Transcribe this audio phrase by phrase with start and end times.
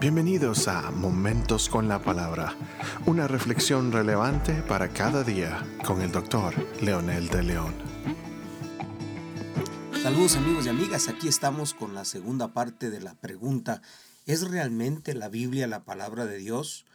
[0.00, 2.56] Bienvenidos a Momentos con la Palabra,
[3.04, 7.74] una reflexión relevante para cada día con el doctor Leonel de León.
[10.02, 13.82] Saludos amigos y amigas, aquí estamos con la segunda parte de la pregunta,
[14.24, 16.86] ¿es realmente la Biblia la palabra de Dios?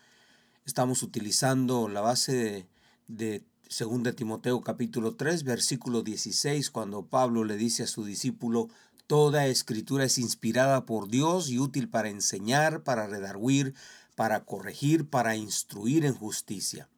[0.65, 2.65] Estamos utilizando la base de,
[3.07, 8.67] de 2 Timoteo capítulo 3, versículo 16, cuando Pablo le dice a su discípulo,
[9.07, 13.75] Toda escritura es inspirada por Dios y útil para enseñar, para redarguir,
[14.15, 16.89] para corregir, para instruir en justicia.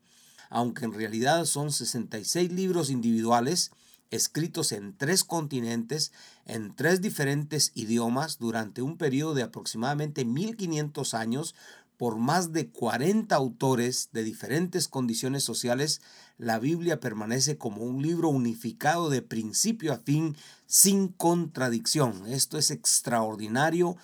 [0.50, 3.72] Aunque en realidad son 66 libros individuales,
[4.10, 6.14] escritos en tres continentes,
[6.46, 11.56] en tres diferentes idiomas, durante un periodo de aproximadamente 1500 años,
[11.98, 16.02] por más de 40 autores de diferentes condiciones sociales,
[16.38, 22.28] la Biblia permanece como un libro unificado de principio a fin, sin contradicción.
[22.28, 23.98] Esto es extraordinario.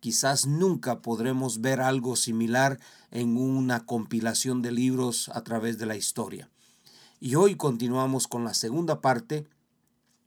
[0.00, 2.78] Quizás nunca podremos ver algo similar
[3.10, 6.50] en una compilación de libros a través de la historia.
[7.18, 9.46] Y hoy continuamos con la segunda parte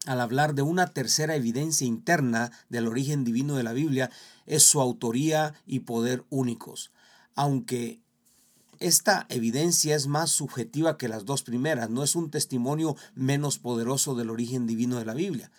[0.07, 4.09] al hablar de una tercera evidencia interna del origen divino de la Biblia,
[4.47, 6.91] es su autoría y poder únicos
[7.41, 8.03] aunque
[8.79, 14.13] esta evidencia es más subjetiva que las dos primeras, no es un testimonio menos poderoso
[14.13, 15.49] del origen divino de la Biblia.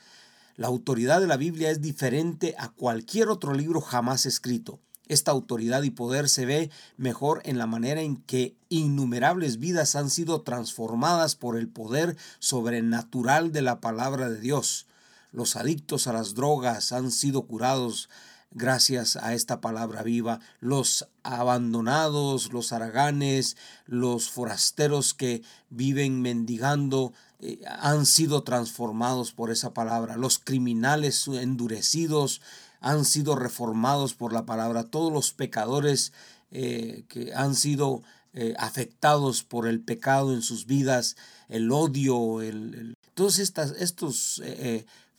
[0.54, 4.78] La autoridad de la Biblia es diferente a cualquier otro libro jamás escrito.
[5.08, 10.08] Esta autoridad y poder se ve mejor en la manera en que innumerables vidas han
[10.08, 14.86] sido transformadas por el poder sobrenatural de la palabra de Dios.
[15.32, 18.08] Los adictos a las drogas han sido curados,
[18.54, 20.40] gracias a esta palabra viva.
[20.60, 29.74] Los abandonados, los haraganes, los forasteros que viven mendigando, eh, han sido transformados por esa
[29.74, 30.16] palabra.
[30.16, 32.40] Los criminales endurecidos
[32.80, 34.84] han sido reformados por la palabra.
[34.84, 36.12] Todos los pecadores
[36.50, 38.02] eh, que han sido
[38.34, 41.16] eh, afectados por el pecado en sus vidas,
[41.48, 44.40] el odio, el, todos estas, estos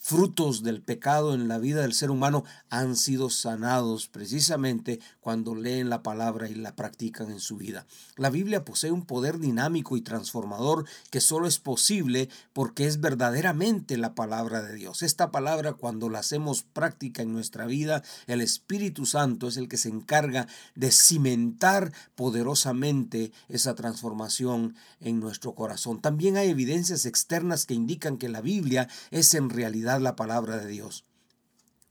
[0.05, 5.89] frutos del pecado en la vida del ser humano han sido sanados precisamente cuando leen
[5.89, 7.85] la palabra y la practican en su vida.
[8.17, 13.95] La Biblia posee un poder dinámico y transformador que solo es posible porque es verdaderamente
[13.95, 15.03] la palabra de Dios.
[15.03, 19.77] Esta palabra cuando la hacemos práctica en nuestra vida, el Espíritu Santo es el que
[19.77, 26.01] se encarga de cimentar poderosamente esa transformación en nuestro corazón.
[26.01, 30.67] También hay evidencias externas que indican que la Biblia es en realidad la palabra de
[30.67, 31.03] Dios.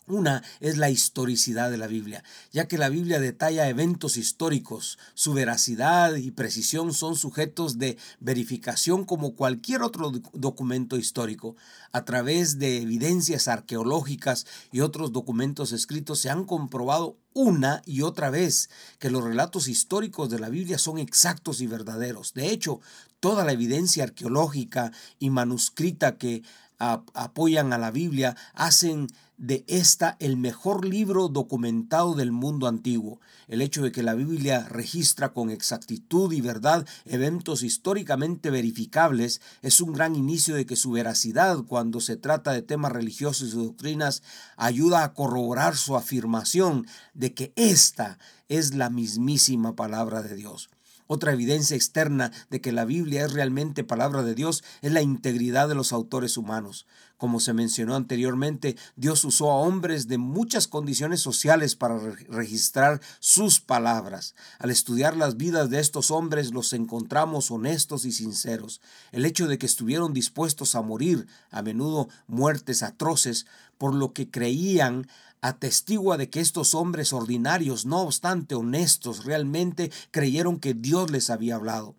[0.09, 4.99] Una es la historicidad de la Biblia, ya que la Biblia detalla eventos históricos.
[5.15, 11.55] Su veracidad y precisión son sujetos de verificación como cualquier otro documento histórico.
[11.93, 18.29] A través de evidencias arqueológicas y otros documentos escritos se han comprobado una y otra
[18.29, 22.35] vez que los relatos históricos de la Biblia son exactos y verdaderos.
[22.35, 22.81] De hecho,
[23.21, 26.43] toda la evidencia arqueológica y manuscrita que
[26.79, 29.09] apoyan a la Biblia hacen
[29.43, 33.21] de esta el mejor libro documentado del mundo antiguo.
[33.49, 39.81] El hecho de que la Biblia registra con exactitud y verdad eventos históricamente verificables es
[39.81, 44.23] un gran inicio de que su veracidad cuando se trata de temas religiosos y doctrinas
[44.57, 48.19] ayuda a corroborar su afirmación de que esta
[48.49, 50.71] es la mismísima palabra de Dios.
[51.07, 55.69] Otra evidencia externa de que la Biblia es realmente palabra de Dios es la integridad
[55.69, 56.87] de los autores humanos.
[57.23, 61.97] Como se mencionó anteriormente, Dios usó a hombres de muchas condiciones sociales para
[62.29, 64.35] registrar sus palabras.
[64.59, 68.81] Al estudiar las vidas de estos hombres los encontramos honestos y sinceros.
[69.13, 73.47] El hecho de que estuvieron dispuestos a morir, a menudo muertes atroces,
[73.79, 75.07] por lo que creían
[75.43, 81.57] atestigua de que estos hombres ordinarios, no obstante honestos, realmente creyeron que Dios les había
[81.57, 81.95] hablado.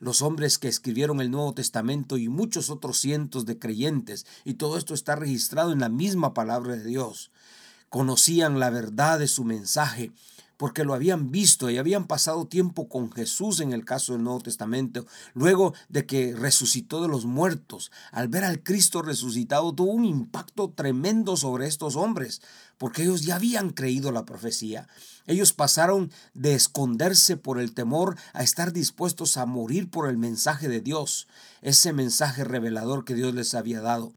[0.00, 4.76] Los hombres que escribieron el Nuevo Testamento y muchos otros cientos de creyentes, y todo
[4.76, 7.30] esto está registrado en la misma palabra de Dios,
[7.90, 10.10] conocían la verdad de su mensaje,
[10.60, 14.42] porque lo habían visto y habían pasado tiempo con Jesús en el caso del Nuevo
[14.42, 17.90] Testamento, luego de que resucitó de los muertos.
[18.12, 22.42] Al ver al Cristo resucitado tuvo un impacto tremendo sobre estos hombres,
[22.76, 24.86] porque ellos ya habían creído la profecía.
[25.26, 30.68] Ellos pasaron de esconderse por el temor a estar dispuestos a morir por el mensaje
[30.68, 31.26] de Dios,
[31.62, 34.12] ese mensaje revelador que Dios les había dado.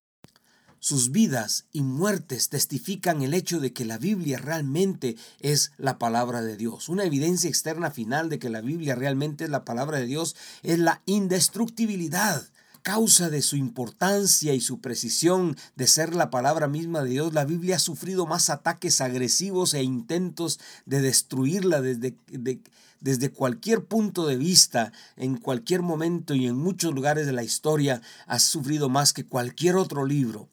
[0.83, 6.41] Sus vidas y muertes testifican el hecho de que la Biblia realmente es la palabra
[6.41, 6.89] de Dios.
[6.89, 10.79] Una evidencia externa final de que la Biblia realmente es la palabra de Dios es
[10.79, 12.43] la indestructibilidad
[12.81, 17.45] causa de su importancia y su precisión de ser la palabra misma de Dios, la
[17.45, 22.17] Biblia ha sufrido más ataques agresivos e intentos de destruirla desde,
[22.99, 28.01] desde cualquier punto de vista, en cualquier momento y en muchos lugares de la historia,
[28.27, 30.49] ha sufrido más que cualquier otro libro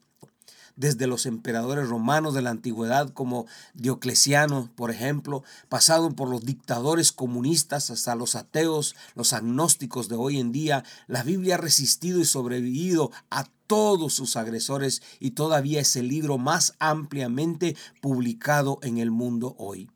[0.81, 3.45] desde los emperadores romanos de la antigüedad como
[3.75, 10.39] Diocleciano, por ejemplo, pasado por los dictadores comunistas hasta los ateos, los agnósticos de hoy
[10.39, 15.95] en día, la Biblia ha resistido y sobrevivido a todos sus agresores y todavía es
[15.95, 19.91] el libro más ampliamente publicado en el mundo hoy.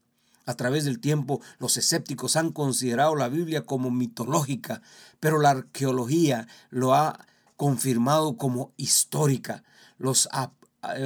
[0.45, 4.83] A través del tiempo, los escépticos han considerado la Biblia como mitológica,
[5.19, 7.25] pero la arqueología lo ha
[7.57, 9.63] confirmado como histórica.
[9.97, 10.29] Los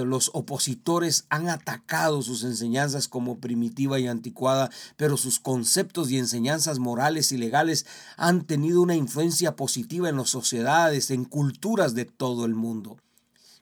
[0.06, 6.80] los opositores han atacado sus enseñanzas como primitiva y anticuada, pero sus conceptos y enseñanzas
[6.80, 7.86] morales y legales
[8.18, 12.98] han tenido una influencia positiva en las sociedades, en culturas de todo el mundo.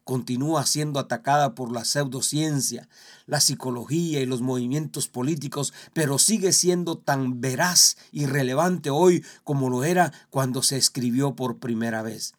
[0.04, 2.88] Continúa siendo atacada por la pseudociencia,
[3.26, 9.70] la psicología y los movimientos políticos, pero sigue siendo tan veraz y relevante hoy como
[9.70, 12.36] lo era cuando se escribió por primera vez.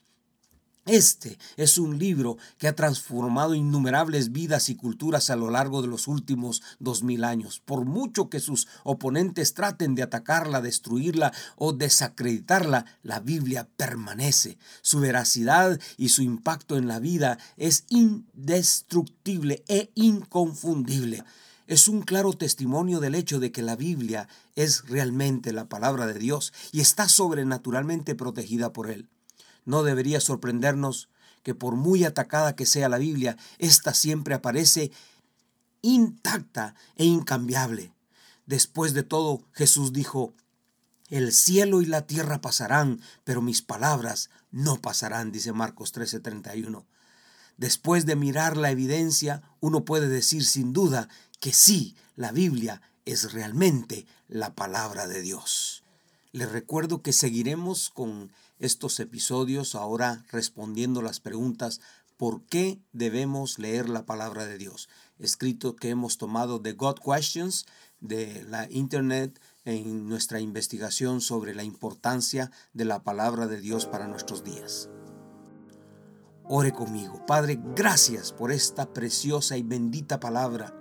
[0.89, 5.89] Este es un libro que ha transformado innumerables vidas y culturas a lo largo de
[5.89, 7.61] los últimos dos mil años.
[7.63, 14.57] Por mucho que sus oponentes traten de atacarla, destruirla o desacreditarla, la Biblia permanece.
[14.81, 21.23] Su veracidad y su impacto en la vida es indestructible e inconfundible
[21.67, 24.27] es un claro testimonio del hecho de que la Biblia
[24.57, 29.11] es realmente la palabra de Dios y está sobrenaturalmente protegida por Él.
[29.69, 31.11] No debería sorprendernos
[31.43, 34.93] que por muy atacada que sea la Biblia, ésta siempre aparece
[35.83, 37.93] intacta e incambiable.
[38.47, 40.33] Después de todo, Jesús dijo,
[41.11, 46.87] el cielo y la tierra pasarán, pero mis palabras no pasarán, dice Marcos 13:31.
[47.59, 51.11] Después de mirar la evidencia, uno puede decir sin duda
[51.41, 55.83] que sí, la Biblia es realmente la palabra de Dios.
[56.33, 61.81] Les recuerdo que seguiremos con estos episodios ahora respondiendo las preguntas
[62.17, 64.89] ¿por qué debemos leer la palabra de Dios?
[65.19, 67.67] Escrito que hemos tomado de God Questions
[68.01, 74.09] de la Internet en nuestra investigación sobre la importancia de la palabra de Dios para
[74.09, 74.89] nuestros días.
[76.45, 77.25] Ore conmigo.
[77.27, 80.78] Padre, gracias por esta preciosa y bendita palabra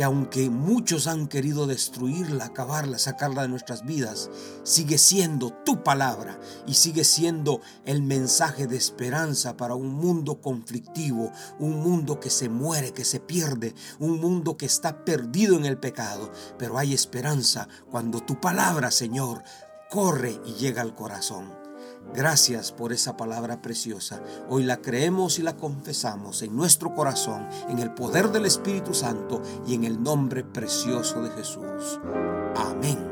[0.00, 4.30] que aunque muchos han querido destruirla, acabarla, sacarla de nuestras vidas,
[4.62, 11.32] sigue siendo tu palabra y sigue siendo el mensaje de esperanza para un mundo conflictivo,
[11.58, 15.76] un mundo que se muere, que se pierde, un mundo que está perdido en el
[15.76, 16.32] pecado.
[16.56, 19.42] Pero hay esperanza cuando tu palabra, Señor,
[19.90, 21.59] corre y llega al corazón.
[22.14, 24.20] Gracias por esa palabra preciosa.
[24.48, 29.42] Hoy la creemos y la confesamos en nuestro corazón, en el poder del Espíritu Santo
[29.66, 32.00] y en el nombre precioso de Jesús.
[32.56, 33.09] Amén